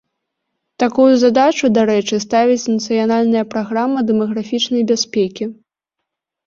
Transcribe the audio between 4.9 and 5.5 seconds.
бяспекі.